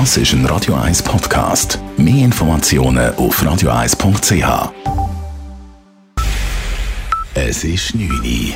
[0.00, 1.78] Das ist ein Radio 1 Podcast.
[1.96, 4.72] Mehr Informationen auf radio1.ch.
[7.34, 8.54] Es ist 9 Uhr.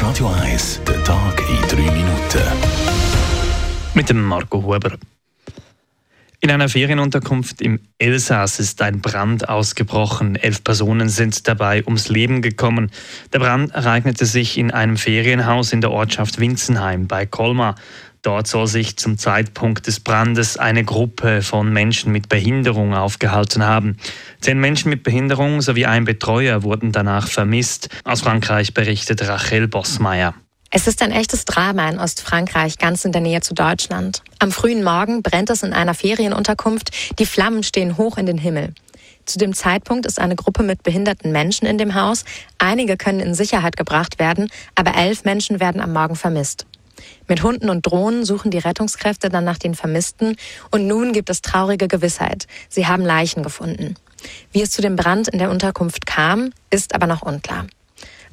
[0.00, 2.42] Radio 1, der Tag in 3 Minuten.
[3.92, 4.96] Mit dem Marco Huber.
[6.40, 10.36] In einer Ferienunterkunft im Elsass ist ein Brand ausgebrochen.
[10.36, 12.92] Elf Personen sind dabei ums Leben gekommen.
[13.32, 17.74] Der Brand ereignete sich in einem Ferienhaus in der Ortschaft Winzenheim bei Colmar.
[18.22, 23.96] Dort soll sich zum Zeitpunkt des Brandes eine Gruppe von Menschen mit Behinderung aufgehalten haben.
[24.40, 27.88] Zehn Menschen mit Behinderung sowie ein Betreuer wurden danach vermisst.
[28.04, 30.34] Aus Frankreich berichtet Rachel Bossmeier.
[30.70, 34.22] Es ist ein echtes Drama in Ostfrankreich, ganz in der Nähe zu Deutschland.
[34.38, 38.74] Am frühen Morgen brennt es in einer Ferienunterkunft, die Flammen stehen hoch in den Himmel.
[39.24, 42.24] Zu dem Zeitpunkt ist eine Gruppe mit behinderten Menschen in dem Haus.
[42.58, 46.66] Einige können in Sicherheit gebracht werden, aber elf Menschen werden am Morgen vermisst.
[47.26, 50.36] Mit Hunden und Drohnen suchen die Rettungskräfte dann nach den Vermissten
[50.70, 52.46] und nun gibt es traurige Gewissheit.
[52.68, 53.94] Sie haben Leichen gefunden.
[54.52, 57.66] Wie es zu dem Brand in der Unterkunft kam, ist aber noch unklar.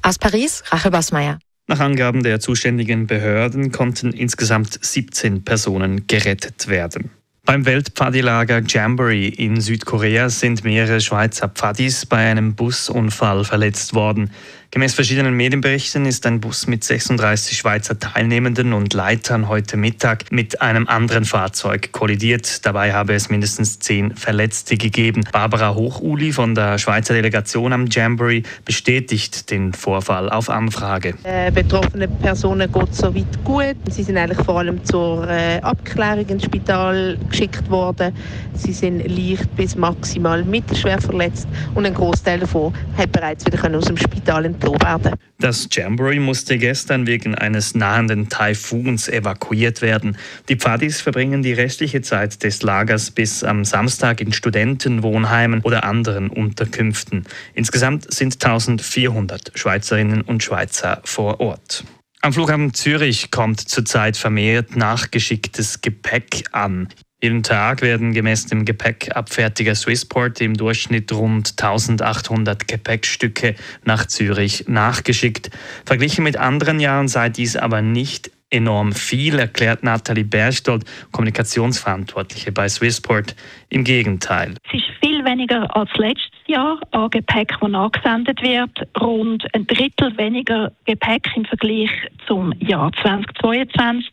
[0.02, 1.38] Aus Paris, Rachel Bossmeier.
[1.68, 7.10] Nach Angaben der zuständigen Behörden konnten insgesamt 17 Personen gerettet werden.
[7.44, 14.32] Beim Weltpfadilager Jamboree in Südkorea sind mehrere Schweizer Pfadis bei einem Busunfall verletzt worden.
[14.76, 20.60] Gemäß verschiedenen Medienberichten ist ein Bus mit 36 Schweizer Teilnehmenden und Leitern heute Mittag mit
[20.60, 22.66] einem anderen Fahrzeug kollidiert.
[22.66, 25.24] Dabei habe es mindestens zehn Verletzte gegeben.
[25.32, 31.14] Barbara Hochuli von der Schweizer Delegation am Jamboree bestätigt den Vorfall auf Anfrage.
[31.22, 33.76] Äh, betroffene Personen geht es soweit gut.
[33.88, 38.12] Sie sind eigentlich vor allem zur äh, Abklärung ins Spital geschickt worden.
[38.52, 43.86] Sie sind leicht bis maximal mittelschwer verletzt und ein Großteil davon hat bereits wieder aus
[43.86, 45.18] dem Spital entlohnt werden.
[45.38, 50.16] Das Jamboree musste gestern wegen eines nahenden Taifuns evakuiert werden.
[50.48, 56.30] Die Pfadis verbringen die restliche Zeit des Lagers bis am Samstag in Studentenwohnheimen oder anderen
[56.30, 57.24] Unterkünften.
[57.54, 61.84] Insgesamt sind 1400 Schweizerinnen und Schweizer vor Ort.
[62.22, 66.88] Am Flughafen Zürich kommt zurzeit vermehrt nachgeschicktes Gepäck an.
[67.22, 73.54] Jeden Tag werden gemäß dem Gepäckabfertiger Swissport im Durchschnitt rund 1800 Gepäckstücke
[73.84, 75.50] nach Zürich nachgeschickt.
[75.86, 82.68] Verglichen mit anderen Jahren sei dies aber nicht enorm viel, erklärt Nathalie Berchtold, Kommunikationsverantwortliche bei
[82.68, 83.34] Swissport.
[83.68, 84.54] Im Gegenteil.
[84.68, 88.70] Es ist viel weniger als letztes Jahr an Gepäck, das angesendet wird.
[89.00, 91.90] Rund ein Drittel weniger Gepäck im Vergleich
[92.26, 94.12] zum Jahr 2022.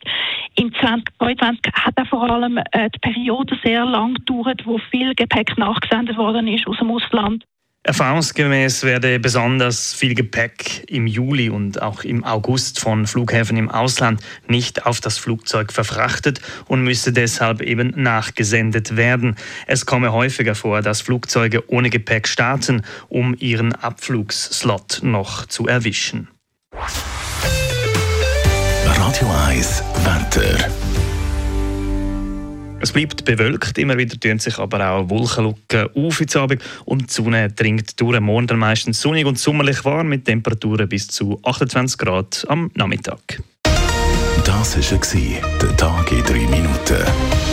[0.55, 5.57] Im 2022 hat er vor allem äh, die Periode sehr lang gedauert, wo viel Gepäck
[5.57, 7.43] nachgesendet worden ist aus dem Ausland.
[7.85, 14.21] Erfahrungsgemäß werde besonders viel Gepäck im Juli und auch im August von Flughäfen im Ausland
[14.47, 19.35] nicht auf das Flugzeug verfrachtet und müsse deshalb eben nachgesendet werden.
[19.67, 26.29] Es komme häufiger vor, dass Flugzeuge ohne Gepäck starten, um ihren Abflugsslot noch zu erwischen.
[29.05, 30.69] Radio 1 Wetter.
[32.79, 37.13] Es bleibt bewölkt, immer wieder tun sich aber auch Wolkenlucken auf ins Abend und die
[37.13, 38.21] Sonne dringt durch.
[38.21, 43.43] Morgen dann meistens sonnig und sommerlich warm mit Temperaturen bis zu 28 Grad am Nachmittag.
[44.45, 47.52] Das war der Tag in 3 Minuten.